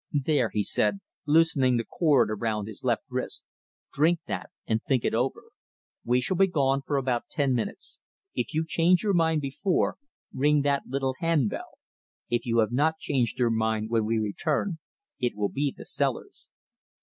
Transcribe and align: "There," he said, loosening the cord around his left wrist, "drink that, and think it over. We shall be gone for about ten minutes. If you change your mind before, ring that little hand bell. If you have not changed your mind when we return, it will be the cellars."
"There," 0.25 0.49
he 0.51 0.63
said, 0.63 0.99
loosening 1.27 1.77
the 1.77 1.85
cord 1.85 2.31
around 2.31 2.65
his 2.67 2.83
left 2.83 3.03
wrist, 3.07 3.43
"drink 3.93 4.19
that, 4.25 4.49
and 4.65 4.81
think 4.81 5.05
it 5.05 5.13
over. 5.13 5.43
We 6.03 6.21
shall 6.21 6.37
be 6.37 6.47
gone 6.47 6.81
for 6.81 6.97
about 6.97 7.29
ten 7.29 7.53
minutes. 7.53 7.99
If 8.33 8.51
you 8.51 8.65
change 8.67 9.03
your 9.03 9.13
mind 9.13 9.41
before, 9.41 9.97
ring 10.33 10.63
that 10.63 10.87
little 10.87 11.13
hand 11.19 11.51
bell. 11.51 11.77
If 12.31 12.47
you 12.47 12.57
have 12.61 12.71
not 12.71 12.97
changed 12.97 13.37
your 13.37 13.51
mind 13.51 13.91
when 13.91 14.03
we 14.03 14.17
return, 14.17 14.79
it 15.19 15.35
will 15.35 15.49
be 15.49 15.71
the 15.71 15.85
cellars." 15.85 16.49